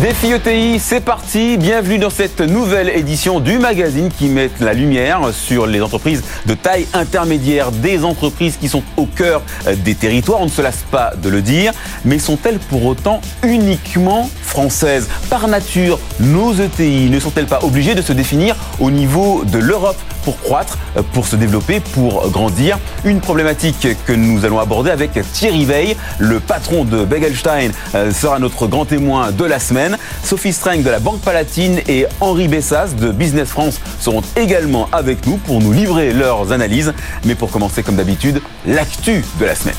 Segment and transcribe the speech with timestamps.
[0.00, 1.56] Défi ETI, c'est parti.
[1.56, 6.52] Bienvenue dans cette nouvelle édition du magazine qui met la lumière sur les entreprises de
[6.52, 9.40] taille intermédiaire, des entreprises qui sont au cœur
[9.84, 10.42] des territoires.
[10.42, 11.72] On ne se lasse pas de le dire,
[12.04, 15.08] mais sont-elles pour autant uniquement françaises?
[15.30, 19.96] Par nature, nos ETI ne sont-elles pas obligées de se définir au niveau de l'Europe?
[20.26, 20.76] Pour croître,
[21.12, 26.40] pour se développer, pour grandir Une problématique que nous allons aborder avec Thierry Veil, le
[26.40, 29.96] patron de Begelstein, euh, sera notre grand témoin de la semaine.
[30.24, 35.24] Sophie Streng de la Banque Palatine et Henri Bessas de Business France seront également avec
[35.28, 36.92] nous pour nous livrer leurs analyses.
[37.24, 39.76] Mais pour commencer, comme d'habitude, l'actu de la semaine.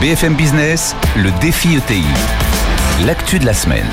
[0.00, 2.02] BFM Business, le défi ETI.
[3.06, 3.86] L'actu de la semaine.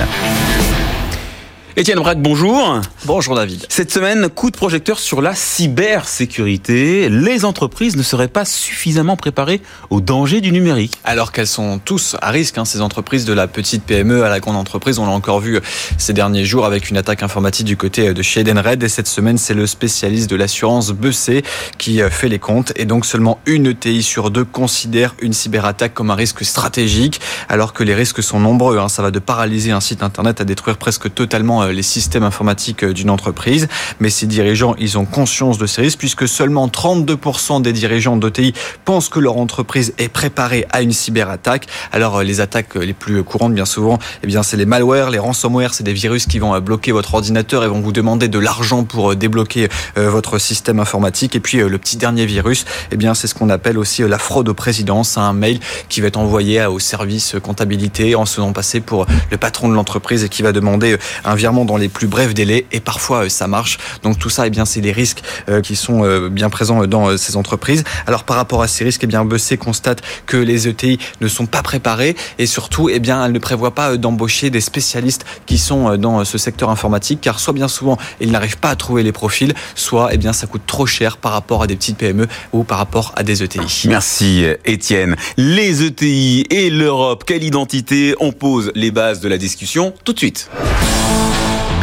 [1.76, 2.82] Étienne Braque, bonjour.
[3.06, 3.66] Bonjour David.
[3.68, 7.10] Cette semaine, coup de projecteur sur la cybersécurité.
[7.10, 11.00] Les entreprises ne seraient pas suffisamment préparées aux dangers du numérique.
[11.04, 14.40] Alors qu'elles sont tous à risque, hein, ces entreprises de la petite PME à la
[14.40, 15.00] grande entreprise.
[15.00, 15.60] On l'a encore vu
[15.98, 18.84] ces derniers jours avec une attaque informatique du côté de chez Edenred.
[18.84, 21.44] Et cette semaine, c'est le spécialiste de l'assurance BC
[21.80, 22.72] qui fait les comptes.
[22.76, 27.74] Et donc seulement une ETI sur deux considère une cyberattaque comme un risque stratégique, alors
[27.74, 28.78] que les risques sont nombreux.
[28.78, 28.90] Hein.
[28.90, 33.10] Ça va de paralyser un site internet à détruire presque totalement les systèmes informatiques d'une
[33.10, 33.68] entreprise.
[34.00, 38.54] Mais ces dirigeants, ils ont conscience de ces risques puisque seulement 32% des dirigeants d'ETI
[38.86, 41.68] pensent que leur entreprise est préparée à une cyberattaque.
[41.92, 45.74] Alors les attaques les plus courantes, bien souvent, eh bien c'est les malwares, les ransomware,
[45.74, 49.16] c'est des virus qui vont bloquer votre ordinateur et vont vous demander de l'argent pour
[49.16, 51.36] débloquer votre système informatique.
[51.36, 54.50] Et puis le petit dernier virus, eh bien c'est ce qu'on appelle aussi la fraude
[54.50, 55.60] aux présidences, un mail
[55.90, 59.74] qui va être envoyé au service comptabilité en se faisant passer pour le patron de
[59.74, 63.48] l'entreprise et qui va demander un virement dans les plus brefs délais et parfois ça
[63.48, 63.78] marche.
[64.04, 65.22] Donc tout ça, eh bien, c'est des risques
[65.64, 67.84] qui sont bien présents dans ces entreprises.
[68.08, 71.46] Alors par rapport à ces risques, eh bien, BC constate que les ETI ne sont
[71.46, 75.98] pas préparés et surtout, eh bien, elle ne prévoit pas d'embaucher des spécialistes qui sont
[75.98, 79.54] dans ce secteur informatique, car soit bien souvent ils n'arrivent pas à trouver les profils,
[79.76, 82.78] soit eh bien ça coûte trop cher par rapport à des petites PME ou par
[82.78, 83.88] rapport à des ETI.
[83.88, 85.16] Merci Étienne.
[85.38, 90.20] Les ETI et l'Europe, quelle identité On pose les bases de la discussion tout de
[90.20, 90.50] suite.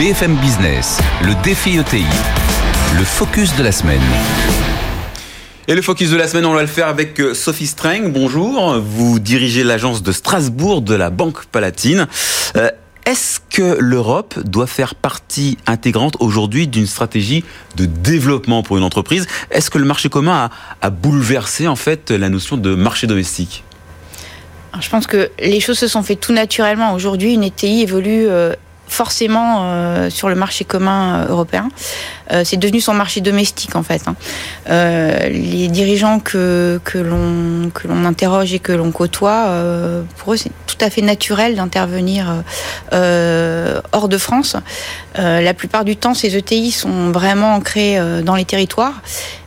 [0.01, 2.07] BFM Business, le défi ETI,
[2.97, 4.01] le focus de la semaine.
[5.69, 8.11] Et le focus de la semaine, on va le faire avec Sophie Streng.
[8.11, 12.07] Bonjour, vous dirigez l'agence de Strasbourg de la Banque Palatine.
[12.57, 12.71] Euh,
[13.05, 17.45] Est-ce que l'Europe doit faire partie intégrante aujourd'hui d'une stratégie
[17.77, 19.27] de développement pour une entreprise?
[19.51, 20.49] Est-ce que le marché commun
[20.81, 23.65] a, a, bouleversé en fait la notion de marché domestique?
[24.81, 26.95] Je pense que les choses se sont faites tout naturellement.
[26.95, 28.55] Aujourd'hui, une ETI évolue euh
[28.91, 31.69] forcément euh, sur le marché commun européen.
[32.33, 34.03] Euh, c'est devenu son marché domestique en fait.
[34.07, 34.17] Hein.
[34.69, 39.49] Euh, les dirigeants que, que l'on que l'on interroge et que l'on côtoie,
[40.17, 42.43] pour eux c'est tout à fait naturel d'intervenir
[42.93, 44.57] hors de France.
[45.17, 49.03] la plupart du temps, ces ETI sont vraiment ancrés dans les territoires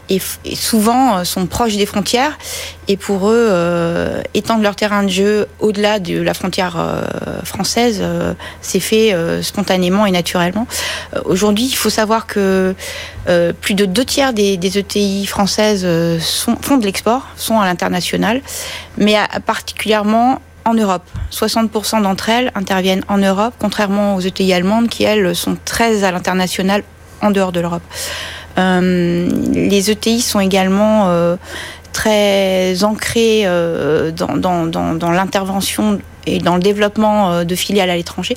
[0.09, 0.19] et,
[0.55, 2.37] souvent sont proches des frontières.
[2.87, 7.03] Et pour eux, euh, étendre leur terrain de jeu au-delà de la frontière euh,
[7.43, 10.67] française, euh, c'est fait spontanément et naturellement.
[11.25, 12.75] Aujourd'hui, il faut savoir que
[13.61, 15.87] plus de deux tiers des, ETI françaises
[16.19, 18.41] sont, font de l'export, sont à l'international,
[18.97, 19.15] mais
[19.45, 21.03] particulièrement en Europe.
[21.31, 26.11] 60% d'entre elles interviennent en Europe, contrairement aux ETI allemandes qui, elles, sont très à
[26.11, 26.83] l'international
[27.21, 27.83] en dehors de l'Europe.
[28.57, 31.35] Euh, les ETI sont également euh,
[31.91, 37.95] très ancrés euh, dans, dans, dans, dans l'intervention et dans le développement de filiales à
[37.95, 38.35] l'étranger.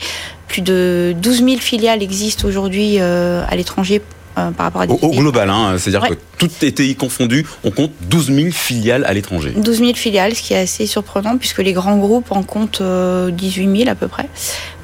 [0.48, 4.02] Plus de 12 000 filiales existent aujourd'hui à l'étranger
[4.34, 6.10] par rapport à des au, au global, hein, c'est-à-dire ouais.
[6.10, 9.52] que toutes ETI confondues, on compte 12 000 filiales à l'étranger.
[9.56, 13.78] 12 000 filiales, ce qui est assez surprenant puisque les grands groupes en comptent 18
[13.84, 14.28] 000 à peu près.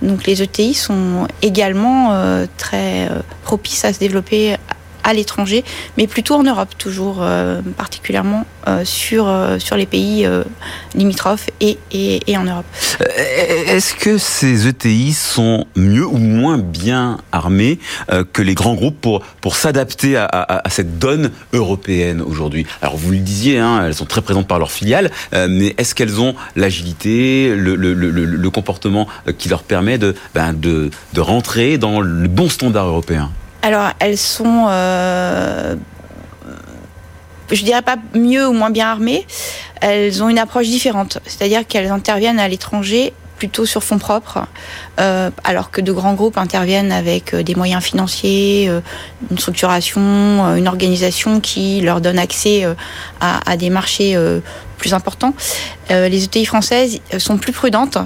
[0.01, 2.17] Donc les ETI sont également
[2.57, 3.09] très
[3.43, 4.57] propices à se développer
[5.05, 5.65] à l'étranger,
[5.97, 7.23] mais plutôt en Europe, toujours
[7.77, 8.47] particulièrement
[8.85, 10.29] sur, sur les pays
[10.95, 12.65] limitrophes et, et, en Europe.
[13.17, 17.79] Est-ce que ces ETI sont mieux ou moins bien armés
[18.33, 22.67] que les grands groupes pour, pour s'adapter à, cette donne européenne aujourd'hui?
[22.81, 26.21] Alors vous le disiez, hein, elles sont très présentes par leurs filiales, mais est-ce qu'elles
[26.21, 29.09] ont l'agilité, le, le, le, le, comportement
[29.39, 33.31] qui leur permet de, ben, de, de rentrer dans le bon standard européen?
[33.63, 35.77] Alors, elles sont, euh,
[37.51, 39.27] je dirais pas mieux ou moins bien armées.
[39.81, 43.13] Elles ont une approche différente, c'est-à-dire qu'elles interviennent à l'étranger
[43.43, 44.47] plutôt sur fonds propres,
[45.01, 48.81] euh, alors que de grands groupes interviennent avec euh, des moyens financiers, euh,
[49.33, 52.65] une structuration, une organisation qui leur donne accès
[53.21, 54.17] à, des marchés
[54.79, 55.35] plus importants.
[55.91, 57.99] les ETI françaises sont plus prudentes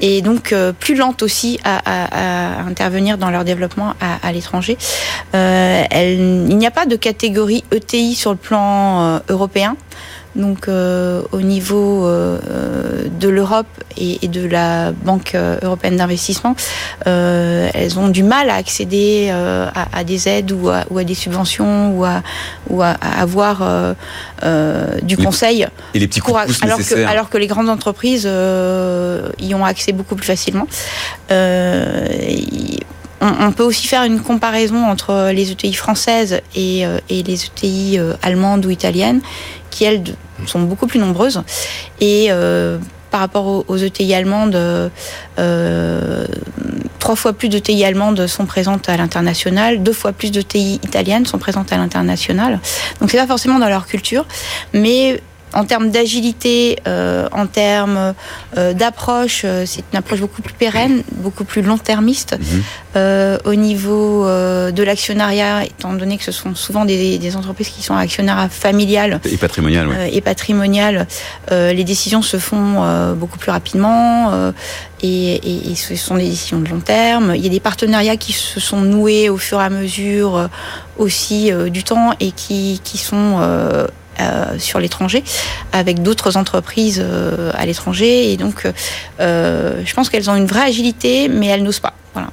[0.00, 4.76] et donc plus lentes aussi à, à, à, intervenir dans leur développement à, l'étranger.
[5.34, 9.76] il n'y a pas de catégorie ETI sur le plan européen.
[10.36, 12.38] Donc euh, au niveau euh,
[13.18, 13.66] de l'Europe
[13.96, 16.54] et, de la Banque européenne d'investissement,
[17.06, 22.04] euh, elles ont du mal à accéder à, des aides ou à, des subventions ou
[22.04, 22.22] à,
[22.68, 23.94] ou à, avoir
[25.02, 25.66] du conseil.
[25.94, 29.92] Et les petits coups de alors, que, alors que les grandes entreprises y ont accès
[29.92, 30.66] beaucoup plus facilement.
[33.20, 38.64] On, peut aussi faire une comparaison entre les ETI françaises et, et les ETI allemandes
[38.64, 39.20] ou italiennes
[39.84, 40.02] elles
[40.46, 41.42] sont beaucoup plus nombreuses.
[42.00, 42.78] Et euh,
[43.10, 46.26] par rapport aux, ETI allemandes, euh,
[46.98, 51.38] trois fois plus d'ETI allemandes sont présentes à l'international, deux fois plus d'ETI italiennes sont
[51.38, 52.60] présentes à l'international.
[53.00, 54.26] Donc c'est pas forcément dans leur culture,
[54.74, 55.22] mais
[55.54, 58.14] en termes d'agilité, euh, en termes
[58.56, 62.36] euh, d'approche, euh, c'est une approche beaucoup plus pérenne, beaucoup plus long-termiste.
[62.38, 62.62] Mhm.
[63.44, 68.48] au niveau de l'actionnariat, étant donné que ce sont souvent des, entreprises qui sont actionnaires
[68.50, 71.06] familiales et patrimoniales, et patrimoniales,
[71.50, 74.32] les décisions se font beaucoup plus rapidement
[75.00, 77.34] et, et, ce sont des décisions de long terme.
[77.36, 80.48] Il y a des partenariats qui se sont noués au fur et à mesure
[80.96, 83.38] aussi du temps et qui, qui sont
[84.20, 85.22] euh, sur l'étranger
[85.72, 88.32] avec d'autres entreprises euh, à l'étranger.
[88.32, 88.66] Et donc,
[89.20, 91.94] euh, je pense qu'elles ont une vraie agilité, mais elles n'osent pas.
[92.14, 92.30] Voilà.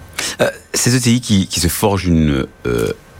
[0.73, 2.47] ces ETI qui, qui, se forgent une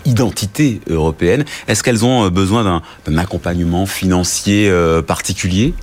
[0.06, 4.72] identité européenne, est-ce qu'elles ont besoin d'un accompagnement financier
[5.06, 5.76] particulier?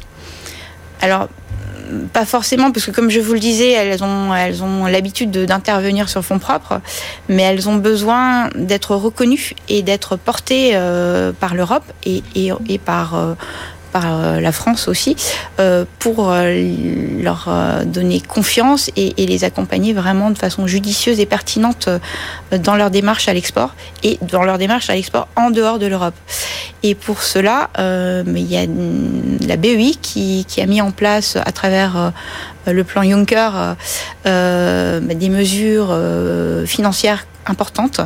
[1.01, 1.29] Alors,
[2.13, 6.39] pas forcément, parce que comme je vous le disais, elles ont, l'habitude d'intervenir sur fonds
[6.39, 6.81] propres,
[7.29, 12.23] mais elles ont besoin d'être reconnues et d'être portées euh, par l'Europe et,
[12.85, 13.35] par euh,
[13.93, 15.15] par euh, la France aussi,
[15.61, 17.49] euh, pour euh, leur
[17.85, 21.89] donner confiance et, les accompagner vraiment de façon judicieuse et pertinente
[22.51, 26.15] dans leur démarche à l'export et dans leur démarche à l'export en dehors de l'Europe.
[26.83, 28.67] Et pour cela, il y a
[29.47, 32.13] la BEI qui, qui, a mis en place à travers
[32.67, 33.77] le plan Juncker
[34.25, 35.97] des mesures
[36.67, 38.01] financières importante.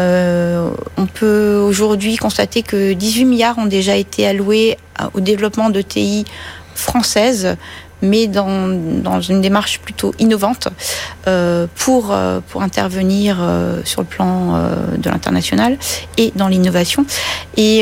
[0.00, 4.76] Euh, on peut aujourd'hui constater que 18 milliards ont déjà été alloués
[5.14, 6.24] au développement de TI
[6.74, 7.56] françaises
[8.00, 10.68] mais dans, dans, une démarche plutôt innovante
[11.26, 13.38] euh, pour, euh, pour intervenir
[13.82, 15.76] sur le plan de l'international
[16.16, 17.04] et dans l'innovation.
[17.56, 17.80] Et,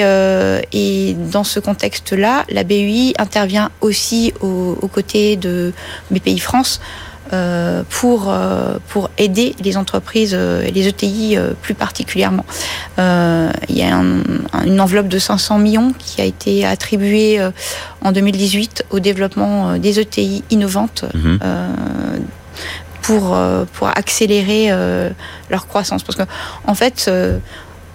[0.73, 5.75] et dans ce contexte-là, la BUI intervient aussi aux côtés de
[6.11, 6.81] BPI France
[7.32, 12.44] euh, pour, euh, pour aider les entreprises, euh, les ETI plus particulièrement.
[12.99, 13.90] il y a
[14.64, 17.40] une enveloppe de 500 millions qui a été attribuée
[18.02, 21.04] en 2018 au développement des ETI innovantes.
[21.14, 21.38] Mhm.
[23.02, 23.37] pour,
[23.75, 24.71] pour accélérer
[25.50, 26.02] leur croissance.
[26.02, 26.25] Parce que,
[26.66, 27.11] en fait,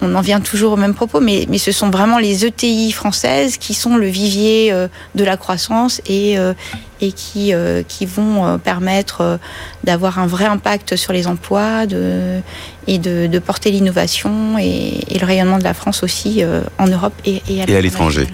[0.00, 3.58] on en vient toujours au même propos, mais, mais ce sont vraiment les ETI françaises
[3.58, 4.72] qui sont le vivier
[5.14, 6.38] de la croissance et,
[7.02, 9.36] et qui, euh, qui vont euh, permettre euh,
[9.84, 12.40] d'avoir un vrai impact sur les emplois de,
[12.86, 16.42] et de, de porter l'innovation et, et, le rayonnement de la France aussi
[16.78, 18.28] en Europe et, et à l'étranger.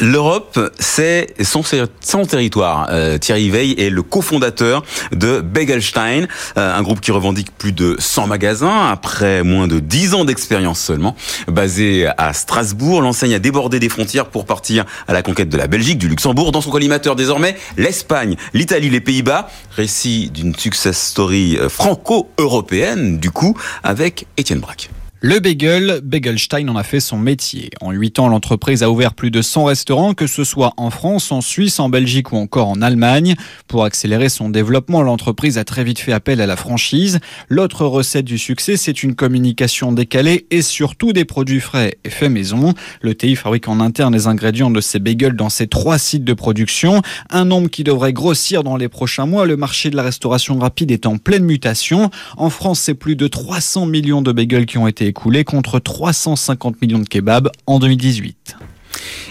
[0.00, 1.62] L'Europe, c'est son,
[2.00, 2.88] son territoire.
[3.20, 6.26] Thierry Veil est le cofondateur de Begelstein,
[6.56, 11.16] un groupe qui revendique plus de 100 magasins après moins de 10 ans d'expérience seulement.
[11.48, 15.66] Basé à Strasbourg, l'enseigne a débordé des frontières pour partir à la conquête de la
[15.66, 16.52] Belgique, du Luxembourg.
[16.52, 17.56] Dans son collimateur désormais,
[17.88, 19.48] l'Espagne, l'Italie, les Pays-Bas.
[19.74, 24.90] Récit d'une success story euh, franco-européenne, du coup, avec Étienne Braque.
[25.20, 27.70] Le bagel, Bagelstein en a fait son métier.
[27.80, 31.32] En 8 ans, l'entreprise a ouvert plus de 100 restaurants, que ce soit en France,
[31.32, 33.34] en Suisse, en Belgique ou encore en Allemagne.
[33.66, 37.18] Pour accélérer son développement, l'entreprise a très vite fait appel à la franchise.
[37.48, 42.30] L'autre recette du succès, c'est une communication décalée et surtout des produits frais et faits
[42.30, 42.74] maison.
[43.00, 46.32] Le TI fabrique en interne les ingrédients de ses bagels dans ses trois sites de
[46.32, 49.46] production, un nombre qui devrait grossir dans les prochains mois.
[49.46, 52.08] Le marché de la restauration rapide est en pleine mutation.
[52.36, 56.80] En France, c'est plus de 300 millions de bagels qui ont été écoulé contre 350
[56.80, 58.56] millions de kebabs en 2018.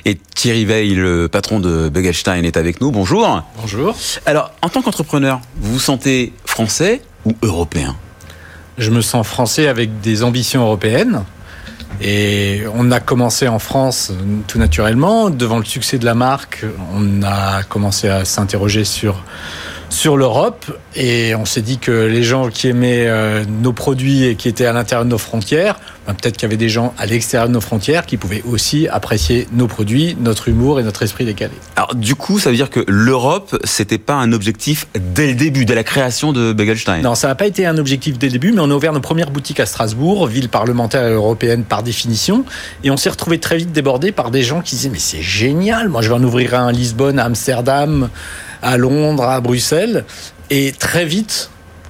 [0.05, 2.91] Et Thierry Veil, le patron de Begelstein, est avec nous.
[2.91, 3.43] Bonjour.
[3.59, 3.95] Bonjour.
[4.25, 7.95] Alors, en tant qu'entrepreneur, vous vous sentez français ou européen?
[8.77, 11.23] Je me sens français avec des ambitions européennes.
[11.99, 14.11] Et on a commencé en France
[14.47, 15.29] tout naturellement.
[15.29, 19.23] Devant le succès de la marque, on a commencé à s'interroger sur
[19.89, 20.65] sur l'Europe
[20.95, 24.65] et on s'est dit que les gens qui aimaient euh, nos produits et qui étaient
[24.65, 27.53] à l'intérieur de nos frontières, ben, peut-être qu'il y avait des gens à l'extérieur de
[27.53, 31.53] nos frontières qui pouvaient aussi apprécier nos produits, notre humour et notre esprit décalé.
[31.75, 35.65] Alors du coup, ça veut dire que l'Europe, c'était pas un objectif dès le début,
[35.65, 37.01] dès la création de Begelstein?
[37.01, 39.01] Non, ça n'a pas été un objectif dès le début, mais on a ouvert nos
[39.01, 42.45] premières boutiques à Strasbourg, ville parlementaire européenne par définition,
[42.83, 45.89] et on s'est retrouvé très vite débordé par des gens qui disaient mais c'est génial,
[45.89, 48.09] moi je vais en ouvrir un à Lisbonne, à Amsterdam,
[48.61, 50.05] à Londres, à Bruxelles.
[50.49, 51.49] Et très vite,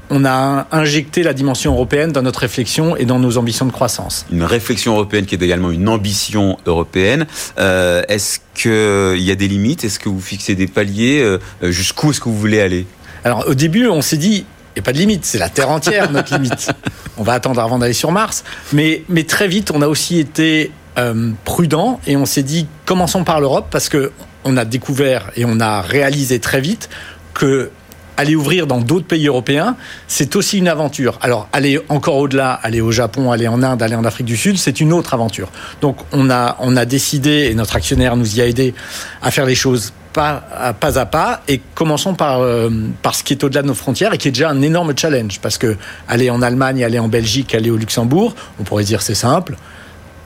[0.10, 4.26] on a injecté la dimension européenne dans notre réflexion et dans nos ambitions de croissance.
[4.32, 7.28] Une réflexion européenne qui est également une ambition européenne.
[7.60, 9.84] Euh, est-ce qu'il y a des limites?
[9.84, 11.22] Est-ce que vous fixez des paliers?
[11.22, 12.86] Euh, Jusqu'où est-ce que vous voulez aller?
[13.24, 14.46] Alors au début, on s'est dit,
[14.76, 16.72] il n'y a pas de limite, c'est la Terre entière notre limite.
[17.18, 18.44] On va attendre avant d'aller sur Mars.
[18.74, 23.24] Mais, mais très vite, on a aussi été euh, prudent et on s'est dit, commençons
[23.24, 24.12] par l'Europe parce que
[24.48, 26.90] on a découvert et on a réalisé très vite
[27.34, 27.70] que
[28.18, 29.76] aller ouvrir dans d'autres pays européens,
[30.08, 31.20] c'est aussi une aventure.
[31.22, 34.58] Alors, aller encore au-delà, aller au Japon, aller en Inde, aller en Afrique du Sud,
[34.58, 35.50] c'est une autre aventure.
[35.82, 38.74] Donc, on a, on a décidé, et notre actionnaire nous y a aidé,
[39.22, 42.72] à faire les choses pas à pas, à pas et commençons par, euh,
[43.04, 45.40] par ce qui est au-delà de nos frontières et qui est déjà un énorme challenge.
[45.40, 45.78] Parce que
[46.08, 49.56] aller en Allemagne, aller en Belgique, aller au Luxembourg, on pourrait dire c'est simple.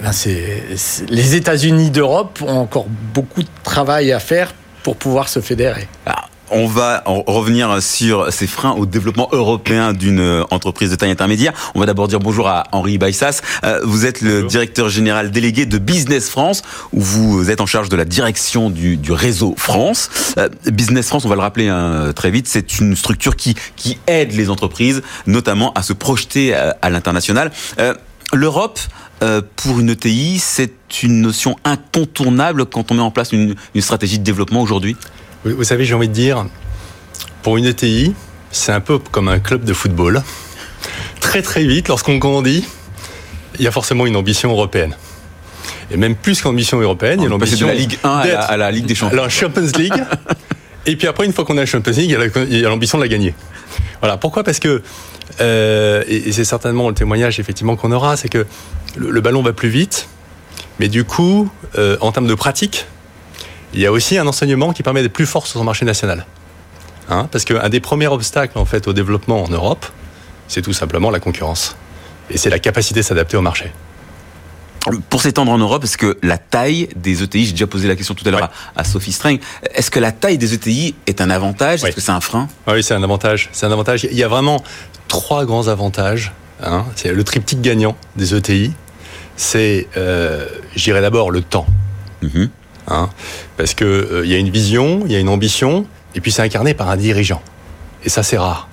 [0.01, 0.11] Ben,
[1.09, 5.87] les États-Unis d'Europe ont encore beaucoup de travail à faire pour pouvoir se fédérer.
[6.07, 11.53] Ah, on va revenir sur ces freins au développement européen d'une entreprise de taille intermédiaire.
[11.75, 13.41] On va d'abord dire bonjour à Henri Baissas.
[13.63, 17.89] Euh, vous êtes le directeur général délégué de Business France, où vous êtes en charge
[17.89, 20.09] de la direction du, réseau France.
[20.39, 23.99] Euh, Business France, on va le rappeler hein, très vite, c'est une structure qui, qui
[24.07, 27.51] aide les entreprises, notamment à se projeter à, à l'international.
[27.79, 27.93] Euh,
[28.33, 28.79] L'Europe,
[29.21, 34.19] euh, pour une ETI, c'est une notion incontournable quand on met en place une, stratégie
[34.19, 34.95] de développement aujourd'hui?
[35.43, 36.45] Vous savez, j'ai envie de dire,
[37.43, 38.13] pour une ETI,
[38.51, 40.23] c'est un peu comme un club de football.
[41.19, 42.65] Très très vite, lorsqu'on grandit,
[43.59, 44.95] il y a forcément une ambition européenne.
[45.91, 48.71] Et même plus qu'ambition européenne, il y a l'ambition de la Ligue 1 à la,
[48.71, 49.17] Ligue des Champions.
[49.17, 49.93] La Champions League.
[50.85, 53.07] et puis après, une fois qu'on a la Champions il y a l'ambition de la
[53.07, 53.33] gagner.
[53.99, 54.17] Voilà.
[54.17, 54.43] Pourquoi?
[54.43, 54.81] Parce que
[55.39, 58.45] euh, et, c'est certainement le témoignage effectivement qu'on aura, c'est que
[58.97, 60.09] le, ballon va plus vite,
[60.79, 62.85] mais du coup, euh, en termes de pratique,
[63.73, 66.25] il y a aussi un enseignement qui permet d'être plus fort sur son marché national.
[67.09, 67.27] Hein?
[67.31, 69.85] Parce qu'un des premiers obstacles en fait au développement en Europe,
[70.47, 71.77] c'est tout simplement la concurrence.
[72.29, 73.71] Et c'est la capacité de s'adapter au marché.
[75.09, 78.15] Pour s'étendre en Europe, est-ce que la taille des ETI, j'ai déjà posé la question
[78.15, 79.37] tout à l'heure à, Sophie Streng,
[79.75, 81.83] est-ce que la taille des ETI est un avantage?
[81.83, 82.47] Est-ce que c'est un frein?
[82.67, 83.49] Oui, c'est un avantage.
[83.51, 84.07] C'est un avantage.
[84.09, 84.63] Il y a vraiment
[85.07, 86.33] trois grands avantages.
[86.63, 86.85] Hein.
[86.95, 88.73] C'est le triptyque gagnant des ETI.
[89.35, 91.67] C'est, euh, j'irai d'abord, le temps.
[92.23, 92.49] Mm-hmm.
[92.87, 93.09] Hein.
[93.57, 95.85] Parce qu'il euh, y a une vision, il y a une ambition,
[96.15, 97.41] et puis c'est incarné par un dirigeant.
[98.03, 98.67] Et ça, c'est rare.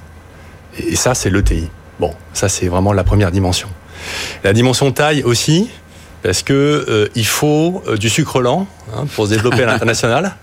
[0.78, 1.68] Et, ça, c'est l'ETI.
[2.00, 3.68] Bon, ça, c'est vraiment la première dimension.
[4.44, 5.68] La dimension taille aussi,
[6.22, 6.52] parce que
[6.88, 10.34] euh, il faut euh, du sucre lent hein, pour se développer à l'international.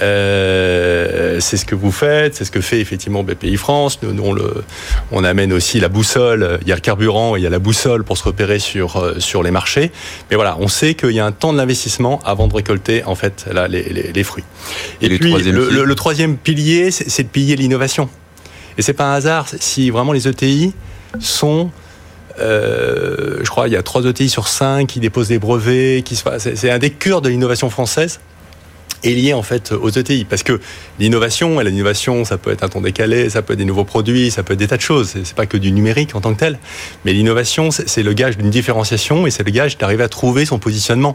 [0.00, 3.98] Euh, c'est ce que vous faites, c'est ce que fait effectivement BPI France.
[4.02, 4.62] Nous, on, le,
[5.10, 6.60] on amène aussi la boussole.
[6.62, 9.42] Il y a le carburant, il y a la boussole pour se repérer sur sur
[9.42, 9.90] les marchés.
[10.30, 13.16] Mais voilà, on sait qu'il y a un temps de l'investissement avant de récolter en
[13.16, 14.44] fait là, les, les, fruits.
[15.00, 18.08] Et, puis le, le, troisième pilier, c'est de piller l'innovation.
[18.78, 20.72] Et c'est pas un hasard si vraiment les ETI
[21.18, 21.70] sont
[22.38, 26.04] je crois il y a trois ETI sur cinq qui déposent des brevets.
[26.38, 28.20] C'est un des cœurs de l'innovation française
[29.02, 30.60] est lié en fait aux ETI parce que
[30.98, 34.30] l'innovation et l'innovation ça peut être un ton décalé ça peut être des nouveaux produits
[34.30, 35.14] ça peut être des tas de choses.
[35.24, 36.58] C'est pas que du numérique en tant que tel.
[37.04, 40.58] Mais l'innovation c'est le gage d'une différenciation et c'est le gage d'arriver à trouver son
[40.58, 41.14] positionnement.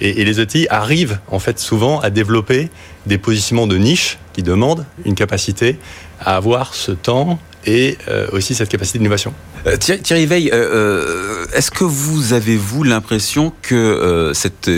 [0.00, 2.68] Et, et, les ETI arrivent en fait souvent à développer
[3.06, 5.78] des positionnements de niche qui demandent une capacité
[6.20, 7.98] à avoir ce temps et
[8.32, 9.32] aussi cette capacité d'innovation.
[9.80, 14.70] Thierry Veil, est-ce que vous avez, vous, l'impression que cette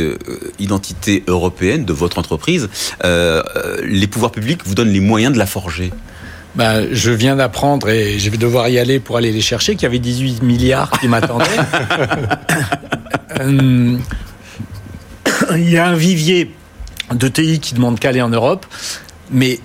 [0.59, 2.69] identité européenne de votre entreprise,
[3.03, 5.91] les pouvoirs publics vous donnent les moyens de la forger?
[6.57, 9.83] Ben, je viens d'apprendre et je vais devoir y aller pour aller les chercher, qu'il
[9.83, 11.45] y avait 18 milliards qui m'attendaient.
[13.39, 13.99] Euh,
[15.51, 16.55] il y a un vivier
[17.13, 18.65] de TI qui demande qu'à aller en Europe,
[19.31, 19.61] mais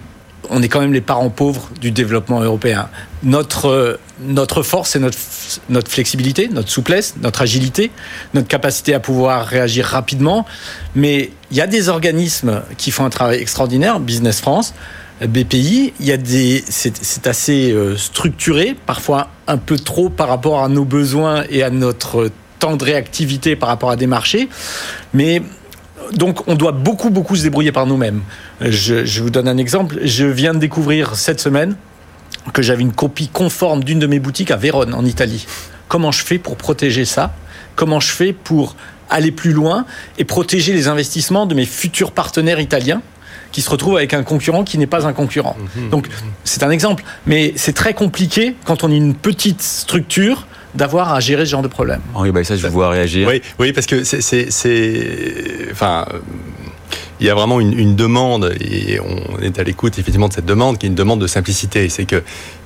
[0.50, 2.90] on est quand même les parents pauvres du développement européen.
[3.24, 5.18] Notre, notre force, c'est notre,
[5.70, 7.92] notre flexibilité, notre souplesse, notre agilité,
[8.34, 10.46] notre capacité à pouvoir réagir rapidement.
[10.96, 14.74] Mais il y a des organismes qui font un travail extraordinaire, Business France,
[15.28, 20.64] BPI, il y a des, c'est assez euh, structuré, parfois un peu trop par rapport
[20.64, 24.50] à nos besoins et à notre temps de réactivité par rapport à des marchés,
[25.14, 25.42] mais
[26.14, 28.22] donc on doit beaucoup beaucoup se débrouiller par nous-mêmes.
[28.62, 30.00] Je, je vous donne un exemple.
[30.04, 31.76] Je viens de découvrir cette semaine
[32.54, 35.46] que j'avais une copie conforme d'une de mes boutiques à Vérone en Italie.
[35.88, 37.34] Comment je fais pour protéger ça?
[37.76, 38.76] Comment je fais pour
[39.10, 39.86] aller plus loin
[40.18, 43.02] et protéger les investissements de mes futurs partenaires italiens
[43.52, 45.58] qui se retrouve avec un concurrent qui n'est pas un concurrent?
[45.76, 45.90] Mhm.
[45.90, 46.08] Donc
[46.44, 51.20] c'est un exemple, mais c'est très compliqué quand on est une petite structure d'avoir à
[51.20, 52.02] gérer ce genre de problème.
[52.14, 53.28] Henri bah ça je vous vois réagir.
[53.28, 54.48] Oui, oui parce que c'est,
[55.72, 56.06] enfin,
[57.22, 60.80] il y a vraiment une, demande et on est à l'écoute effectivement de cette demande
[60.80, 61.88] qui est une demande de simplicité.
[61.88, 62.24] C'est que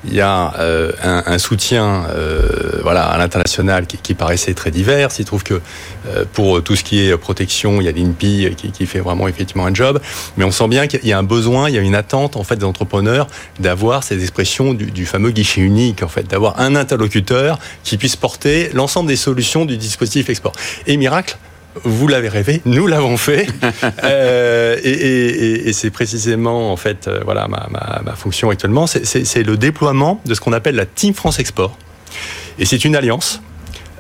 [0.07, 5.09] il y a euh, un, soutien euh, voilà à l'international qui, paraissait très divers.
[5.19, 5.59] Il trouve que
[6.07, 9.65] euh, pour tout ce qui est protection, il y a l'INPI qui, fait vraiment effectivement
[9.65, 10.00] un job,
[10.38, 12.43] mais on sent bien qu'il y a un besoin, il y a une attente en
[12.43, 13.27] fait des entrepreneurs
[13.59, 18.15] d'avoir ces expressions du, du fameux guichet unique en fait, d'avoir un interlocuteur qui puisse
[18.15, 20.53] porter l'ensemble des solutions du dispositif export.
[20.88, 21.38] Et miracle,
[21.84, 23.48] vous l'avez rêvé, nous l'avons fait,
[24.03, 28.88] euh, et, et, et c'est précisément en fait euh, voilà ma, ma, ma fonction actuellement,
[28.88, 31.77] c'est le déploiement de ce qu'on appelle la Team France Export,
[32.60, 33.41] et c'est une alliance.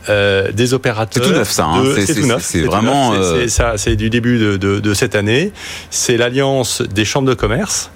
[0.07, 1.23] Euh, des opérateurs.
[1.23, 1.65] C'est tout neuf ça.
[1.65, 1.83] Hein.
[1.95, 2.43] C'est tout neuf.
[2.43, 3.13] C'est vraiment.
[3.33, 3.73] C'est ça.
[3.77, 5.51] C'est du début de, de, de cette année.
[5.89, 7.89] C'est l'alliance des chambres de commerce,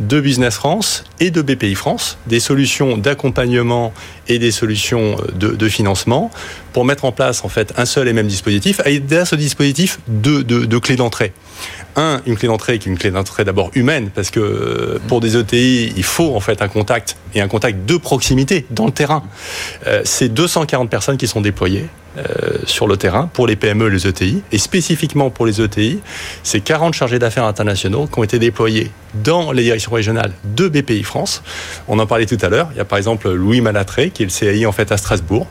[0.00, 3.92] de Business France et de BPI France, des solutions d'accompagnement
[4.28, 6.30] et des solutions de, financement
[6.72, 10.00] pour mettre en place en fait un seul et même dispositif, avec derrière ce dispositif
[10.08, 11.32] deux, de clés d'entrée.
[11.96, 15.20] Un, une clé d'entrée qui est une clé d'entrée d'abord humaine, parce que euh, pour
[15.20, 18.92] des ETI, il faut en fait un contact et un contact de proximité dans le
[18.92, 19.22] terrain.
[19.86, 21.99] Euh, c'est 240 personnes qui sont déployées euh,
[22.64, 24.42] sur le terrain pour les PME et les ETI.
[24.52, 26.00] Et spécifiquement pour les ETI,
[26.42, 31.02] c'est 40 chargés d'affaires internationaux qui ont été déployés dans les directions régionales de BPI
[31.02, 31.42] France.
[31.88, 32.68] On en parlait tout à l'heure.
[32.72, 35.46] Il y a par exemple Louis Malatré, qui est le CAI en fait à Strasbourg,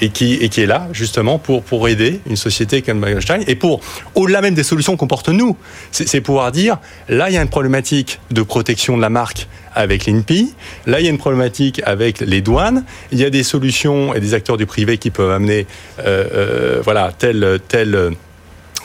[0.00, 3.80] et qui, est là justement pour, pour aider une société comme Magelstein et pour,
[4.14, 5.56] au-delà même des solutions qu'on porte nous,
[5.90, 10.06] c'est pouvoir dire, là il y a une problématique de protection de la marque avec
[10.06, 10.54] l'INPI.
[10.86, 12.84] Là, il y a une problématique avec les douanes.
[13.12, 15.66] Il y a des solutions et des acteurs du privé qui peuvent amener
[16.00, 18.12] euh, euh, voilà, telle, telle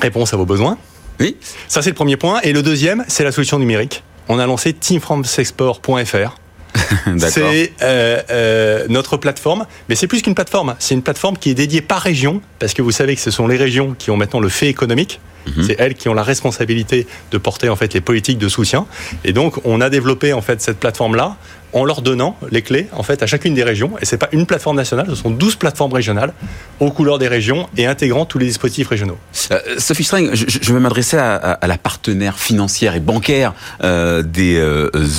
[0.02, 0.78] réponse à vos besoins.
[1.20, 1.38] Oui.
[1.68, 2.40] Ça, c'est le premier point.
[2.42, 4.04] Et le deuxième, c'est la solution numérique.
[4.28, 6.36] On a lancé teamfrancexport.fr.
[7.18, 10.76] c'est euh, notre plateforme, mais c'est plus qu'une plateforme.
[10.80, 13.48] C'est une plateforme qui est dédiée par région, parce que vous savez que ce sont
[13.48, 15.20] les régions qui ont maintenant le fait économique.
[15.48, 15.64] Mhm.
[15.64, 18.86] C'est elles qui ont la responsabilité de porter en fait les politiques de soutien.
[19.24, 21.38] Et donc, on a développé en fait cette plateforme-là
[21.74, 23.92] en leur donnant les clés en fait à chacune des régions.
[24.02, 26.34] Et c'est pas une plateforme nationale, ce sont 12 plateformes régionales
[26.80, 29.18] aux couleurs des régions et intégrant tous les dispositifs régionaux.
[29.52, 33.54] Euh, Sophie Streng, je, vais m'adresser à, la partenaire financière et bancaire
[33.84, 34.56] euh, des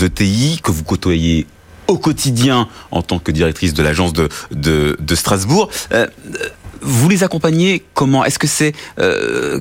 [0.02, 1.46] ETI euh, que vous côtoyez
[1.86, 5.70] au quotidien en tant que directrice de l'agence de, Strasbourg
[6.82, 8.24] vous les accompagnez comment?
[8.24, 8.72] Est-ce que c'est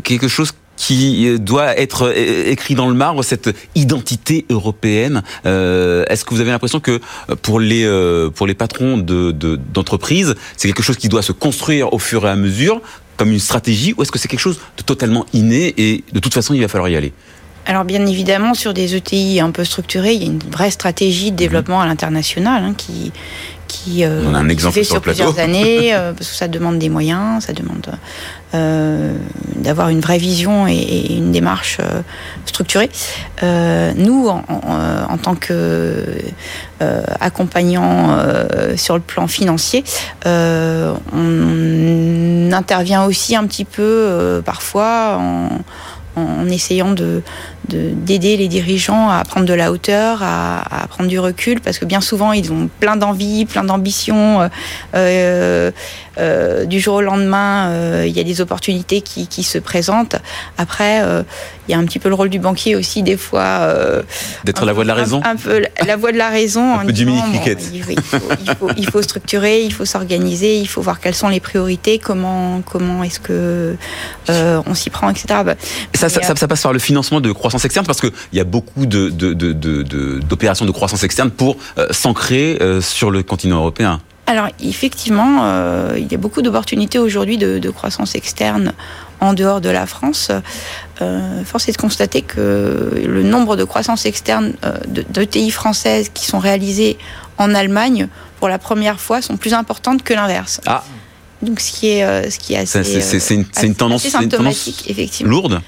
[0.04, 5.22] quelque chose qui doit être euh, écrit dans le marbre, cette identité européenne.
[5.46, 7.02] Euh, Est-ce que vous avez l'impression que
[7.42, 11.94] pour les euh, pour les patrons de d'entreprises, c'est quelque chose qui doit se construire
[11.94, 12.82] au fur et à mesure,
[13.18, 16.34] comme une stratégie, ou est-ce que c'est quelque chose de totalement inné et de toute
[16.34, 17.12] façon il va falloir y aller?
[17.66, 21.26] Alors bien évidemment, sur des ETI un peu structurés, il y a une vraie stratégie
[21.26, 21.38] de mhm.
[21.38, 23.12] développement à l'international hein, qui,
[23.70, 26.80] qui, euh, On a un exemple fait sur, plusieurs années, euh, parce que ça demande
[26.80, 27.88] des moyens, ça demande
[28.56, 29.14] euh,
[29.56, 32.02] d'avoir une vraie vision et, une démarche euh,
[32.46, 32.90] structurée.
[33.44, 36.04] Euh, nous, en, en, tant que
[37.20, 38.18] accompagnant
[38.76, 39.84] sur le plan financier,
[40.26, 41.30] on
[42.52, 45.50] intervient aussi un petit peu parfois en
[46.16, 47.22] en essayant de
[47.68, 52.02] d'aider les dirigeants à prendre de la hauteur, à, prendre du recul, parce que bien
[52.02, 54.50] souvent ils ont plein d'envie, plein d'ambitions,
[54.96, 55.72] euh,
[56.20, 60.18] euh, du jour au lendemain, euh, il y a des opportunités qui, qui se présentent.
[60.58, 61.24] Après, euh,
[61.68, 63.74] il y a un petit peu le rôle du banquier aussi, des fois.
[64.44, 66.76] D'être la voix de la raison Un, peu la- voix de la raison.
[66.80, 67.42] Un peu Dominique bon,
[67.74, 71.00] il, faut, il faut- il faut- il faut structurer, il faut s'organiser, il faut voir
[71.00, 73.76] quelles sont les priorités, comment, comment est-ce que
[74.28, 75.26] on s'y prend, etc.
[75.46, 75.54] Bah,
[75.96, 78.40] ça, mais, ça, ça- ça passe par le financement de croissance externe parce qu'il y
[78.40, 81.58] a beaucoup de- de- de- de- de- d'opérations de, croissance externe pour
[81.92, 84.02] s'ancrer sur le continent européen.
[84.30, 88.74] Alors effectivement, euh, il y a beaucoup d'opportunités aujourd'hui de, de croissance externe
[89.22, 90.30] en dehors de la France.
[91.02, 96.12] Euh, force est de constater que le nombre de croissance externe euh, de d'ETI françaises
[96.14, 97.00] qui sont réalisées
[97.40, 98.08] en Allemagne
[98.40, 100.62] pour la première fois sont plus importantes que l'inverse.
[100.68, 100.84] Ah.
[101.42, 103.78] Donc ce qui est, ce qui est assez, C'est- c'est- c'est une- c'est une assez-
[103.78, 105.32] tendance- assez c'est une tendance symptomatique, effectivement.
[105.32, 105.62] Lourde?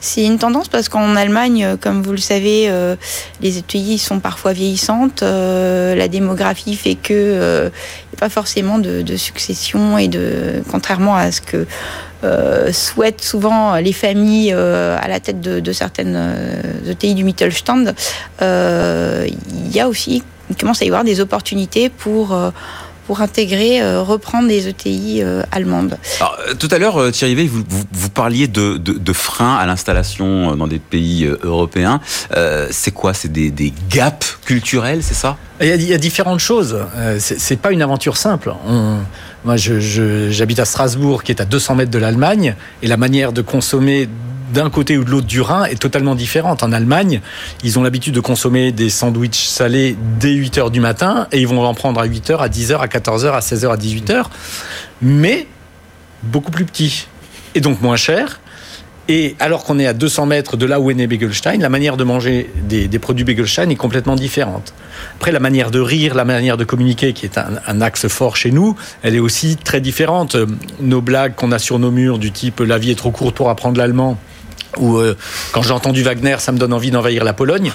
[0.00, 2.94] C'est une tendance parce qu'en Allemagne, euh, comme vous le savez, euh,
[3.40, 5.22] les ETI sont parfois vieillissantes.
[5.22, 11.40] euh, la démographie fait que a pas forcément de, succession et de, contrairement à ce
[11.40, 11.66] que
[12.72, 17.94] souhaitent souvent les familles à la tête de, certaines ETI du Mittelstand,
[18.40, 22.36] il y a aussi, il commence à y avoir des opportunités pour
[23.08, 25.96] pour intégrer, euh, reprendre des ETI euh, allemandes.
[26.20, 29.56] Alors, euh, tout à l'heure, Thierry Veil, vous, vous, vous parliez de, de, de freins
[29.56, 32.00] à l'installation dans des pays européens.
[32.36, 33.14] Euh, c'est quoi?
[33.14, 35.38] C'est des, des gaps culturels, c'est ça?
[35.62, 36.78] Il y, a, il y a différentes choses.
[36.96, 38.52] Euh, c'est pas une aventure simple.
[38.68, 38.98] On-
[39.46, 42.98] moi, je- je- j'habite à Strasbourg, qui est à 200 mètres de l'Allemagne, et la
[42.98, 44.06] manière de consommer
[44.52, 46.62] d'un côté ou de l'autre du Rhin est totalement différente.
[46.62, 47.20] En Allemagne,
[47.64, 51.48] ils ont l'habitude de consommer des sandwichs salés dès 8 heures du matin, et ils
[51.48, 53.72] vont en prendre à 8 heures, à 10 heures, à 14 heures, à 16 heures,
[53.72, 54.30] à 18 heures,
[55.02, 55.46] mais
[56.22, 57.06] beaucoup plus petits,
[57.54, 58.40] et donc moins cher.
[59.10, 61.96] Et alors qu'on est à 200 mètres de là où est né Begelstein, la manière
[61.96, 64.74] de manger des, produits Begelstein est complètement différente.
[65.16, 68.50] Après, la manière de rire, la manière de communiquer, qui est un, axe fort chez
[68.50, 70.36] nous, elle est aussi très différente.
[70.80, 73.48] Nos blagues qu'on a sur nos murs, du type la vie est trop courte pour
[73.48, 74.18] apprendre l'allemand,
[74.78, 75.16] ou euh,
[75.52, 77.72] quand j'ai entendu Wagner, ça me donne envie d'envahir la Pologne.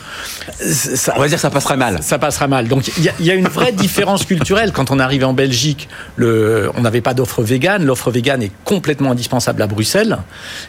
[0.59, 1.99] Ça, On va dire que ça passerait mal.
[2.01, 2.67] ça passera mal.
[2.67, 4.71] Donc il y, a- il y a une vraie différence culturelle.
[4.71, 7.85] Quand on arrive en Belgique, le, on n'avait pas d'offre végane.
[7.85, 10.17] L'offre végane est complètement indispensable à Bruxelles.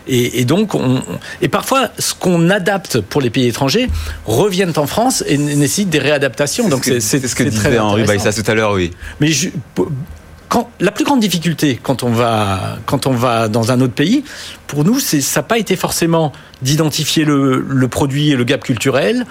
[0.06, 1.02] Et, et donc, on,
[1.40, 3.88] et parfois, ce qu'on adapte pour les pays étrangers
[4.26, 6.68] reviennent en France et nécessitent des réadaptations.
[6.68, 8.04] Donc c'est c'est ce que c'est disait Henri.
[8.04, 8.90] Baïssa tout à l'heure, oui.
[9.20, 9.48] Mais je-
[10.54, 14.22] quand, la plus grande difficulté quand on va, quand on va dans un autre pays,
[14.68, 16.30] pour nous, c'est, ça n'a pas été forcément
[16.62, 19.26] d'identifier le, le produit et le gap culturel,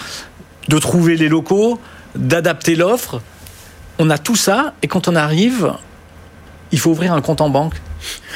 [0.67, 1.79] de trouver les locaux,
[2.15, 3.21] d'adapter l'offre.
[3.99, 5.71] On a tout ça, et quand on arrive,
[6.73, 7.75] il faut ouvrir un compte en banque.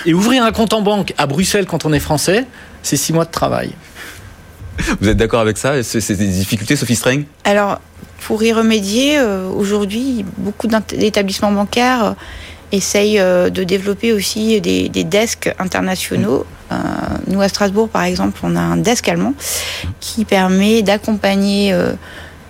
[0.05, 2.45] Et ouvrir un compte en banque à Bruxelles quand on est français,
[2.83, 3.73] c'est six mois de travail.
[5.01, 5.83] Vous êtes d'accord avec ça?
[5.83, 7.25] C'est des difficultés, Sophie Streng?
[7.43, 7.81] Alors,
[8.21, 12.15] pour y remédier, euh, aujourd'hui, beaucoup d'établissements bancaires
[12.71, 16.45] essayent euh, de développer aussi des, des desks internationaux.
[16.71, 16.75] Euh,
[17.27, 19.33] nous, à Strasbourg, par exemple, on a un desk allemand
[19.99, 21.93] qui permet d'accompagner euh,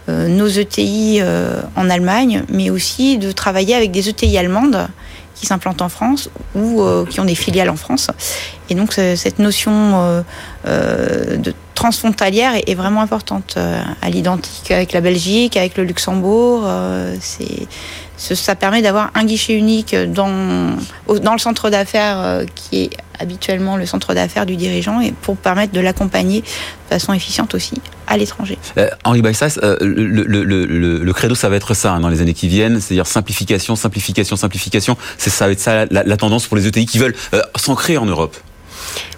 [0.08, 1.21] nos ETI
[1.75, 4.88] en Allemagne, mais aussi de travailler avec des ETI allemandes
[5.36, 8.10] qui s'implantent en France ou qui ont des filiales en France.
[8.69, 10.23] Et donc, cette notion
[10.65, 13.58] de transfrontalière est, vraiment importante
[14.01, 16.63] à l'identique avec la Belgique, avec le Luxembourg.
[17.19, 17.67] c'est ce-
[18.17, 20.75] ça permet d'avoir un guichet unique dans,
[21.21, 25.38] dans le centre d'affaires euh, qui est habituellement le centre d'affaires du dirigeant et pour
[25.38, 26.45] permettre de l'accompagner de
[26.89, 28.58] façon efficiente aussi à l'étranger.
[28.77, 31.99] Euh, Henri Baïssas, euh, le, le, le, le, le credo, ça va être ça hein,
[31.99, 34.97] dans les années qui viennent, c'est-à-dire simplification, simplification, simplification.
[35.17, 37.97] C'est ça va être ça la, la tendance pour les ETI qui veulent euh, s'ancrer
[37.97, 38.36] en Europe.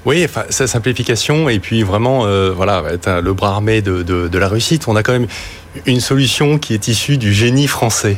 [0.05, 2.83] Oui, enfin, sa simplification et puis vraiment, euh, voilà,
[3.21, 4.88] le bras armé de, de, de la réussite.
[4.88, 5.27] On a quand même
[5.85, 8.17] une solution qui est issue du génie français,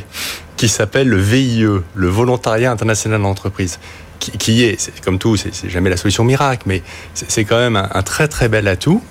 [0.62, 3.80] qui s'appelle le VIE, le Volontariat International d'entreprise.
[4.20, 8.02] Qui, qui est, comme tout, c'est jamais la solution miracle, mais c'est quand même un,
[8.02, 9.02] très très bel atout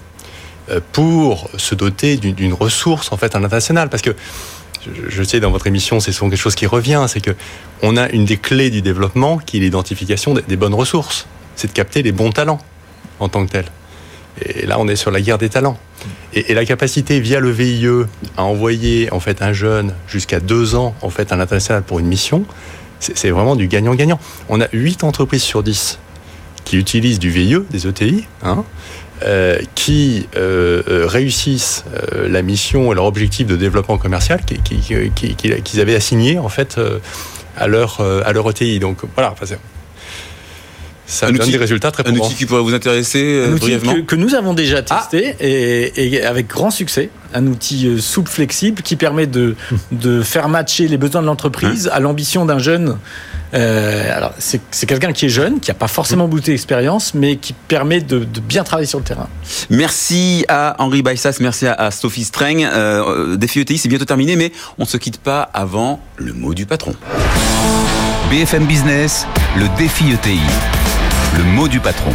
[0.69, 4.15] euh, pour se doter d'une ressource en fait internationale, parce que
[5.09, 7.35] je, sais dans votre émission, c'est souvent quelque chose qui revient, c'est que
[7.81, 11.73] on a une des clés du développement qui est l'identification des bonnes ressources, c'est de
[11.73, 12.61] capter les bons talents
[13.19, 13.71] en tant que tels.
[14.45, 15.77] Et là, on est sur la guerre des talents.
[16.33, 17.87] Et, la capacité via le VIE
[18.37, 22.07] à envoyer en fait un jeune jusqu'à deux ans en fait à l'international pour une
[22.07, 22.45] mission,
[22.99, 24.19] c'est vraiment du gagnant-gagnant.
[24.49, 25.99] On a 8 entreprises sur 10
[26.65, 28.63] qui utilisent du VIE, des ETI, hein,
[29.23, 31.83] euh, qui euh, euh, réussissent
[32.15, 34.77] la mission et leur objectif de développement commercial qu'ils qui,
[35.15, 36.79] qui, qui- qu'ils avaient assigné en fait
[37.57, 38.79] à leur à leur ETI.
[38.79, 39.55] Donc voilà, enfin,
[41.11, 43.53] ça Un donne outil- des résultats très Un outil qui pourrait vous intéresser euh, Un
[43.53, 47.09] outil brièvement que, que nous avons déjà testé et, et avec grand succès.
[47.33, 49.55] Un outil euh, souple, flexible qui permet de,
[49.91, 52.97] de faire matcher les besoins de l'entreprise à l'ambition d'un jeune
[53.53, 57.35] Euh, alors, c'est c'est quelqu'un qui est jeune, qui n'a pas forcément beaucoup d'expérience, mais
[57.35, 59.27] qui permet de, de bien travailler sur le terrain.
[59.69, 62.63] Merci à Henri Baissas, merci à, à Sophie Streng.
[62.63, 66.53] Euh, Défi ETI, c'est bientôt terminé, mais on ne se quitte pas avant le mot
[66.53, 66.95] du patron.
[68.29, 70.39] BFM Business, le défi ETI.
[71.37, 72.11] Le mot du patron.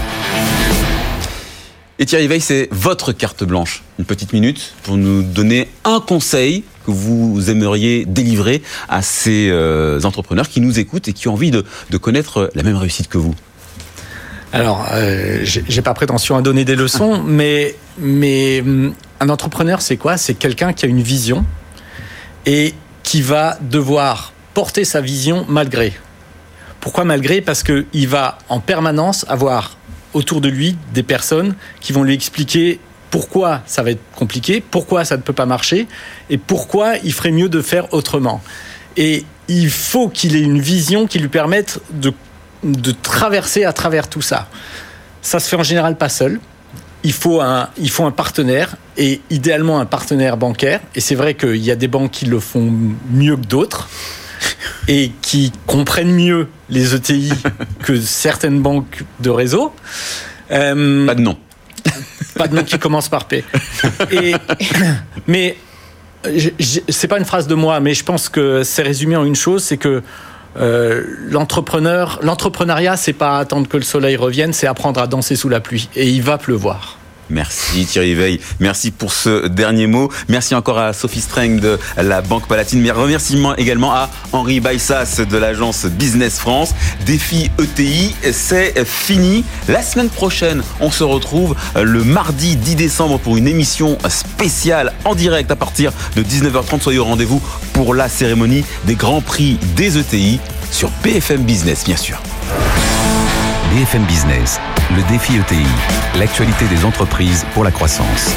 [1.98, 3.82] Et Thierry Veil, c'est votre carte blanche.
[3.98, 10.00] Une petite minute pour nous donner un conseil que vous aimeriez délivrer à ces euh,
[10.02, 13.18] entrepreneurs qui nous écoutent et qui ont envie de, de connaître la même réussite que
[13.18, 13.34] vous.
[14.52, 19.96] Alors, euh, j'ai pas prétention à donner des leçons, mais, mais hum, un entrepreneur, c'est
[19.96, 20.18] quoi?
[20.18, 21.44] C'est quelqu'un qui a une vision
[22.44, 25.92] et qui va devoir porter sa vision malgré.
[26.86, 27.40] Pourquoi malgré?
[27.40, 29.76] Parce qu'il va en permanence avoir
[30.14, 32.78] autour de lui des personnes qui vont lui expliquer
[33.10, 35.88] pourquoi ça va être compliqué, pourquoi ça ne peut pas marcher
[36.30, 38.40] et pourquoi il ferait mieux de faire autrement.
[38.96, 42.12] Et il faut qu'il ait une vision qui lui permette de,
[43.02, 44.48] traverser à travers tout ça.
[45.22, 46.38] Ça se fait en général pas seul.
[47.02, 50.78] Il faut un, il faut un partenaire et idéalement un partenaire bancaire.
[50.94, 52.72] Et c'est vrai qu'il y a des banques qui le font
[53.10, 53.88] mieux que d'autres
[54.88, 57.32] et qui comprennent mieux les ETI
[57.82, 59.72] que certaines banques de réseau.
[60.50, 61.36] Euh, Pas de nom.
[62.36, 63.44] pas de nom qui commence par P.
[64.10, 64.34] Et,
[65.26, 65.56] mais
[66.88, 69.62] c'est pas une phrase de moi, mais je pense que c'est résumé en une chose,
[69.62, 70.02] c'est que
[70.58, 75.48] euh, l'entrepreneur, l'entrepreneuriat, c'est pas attendre que le soleil revienne, c'est apprendre à danser sous
[75.48, 75.88] la pluie.
[75.94, 76.98] Et il va pleuvoir.
[77.30, 80.10] Merci Thierry Veil, merci pour ce dernier mot.
[80.28, 82.80] Merci encore à Sophie Streng de la Banque Palatine.
[82.80, 86.74] Mais remerciements également à Henri Baissas de l'agence Business France.
[87.04, 89.44] Défi ETI, c'est fini.
[89.68, 95.14] La semaine prochaine, on se retrouve le mardi 10 décembre pour une émission spéciale en
[95.14, 96.80] direct à partir de 19h30.
[96.80, 101.96] Soyez au rendez-vous pour la cérémonie des grands prix des ETI sur BFM Business, bien
[101.96, 102.20] sûr.
[103.72, 104.60] BFM Business,
[104.94, 105.66] le défi ETI.
[106.18, 108.36] L'actualité des entreprises pour la croissance.